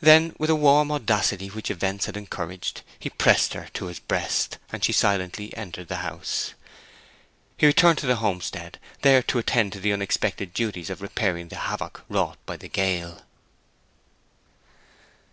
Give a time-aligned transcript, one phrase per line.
[0.00, 4.58] Then, with a warm audacity which events had encouraged, he pressed her to his breast,
[4.72, 6.54] and she silently entered the house.
[7.56, 11.70] He returned to the homestead, there to attend to the unexpected duties of repairing the
[11.70, 13.22] havoc wrought by the gale.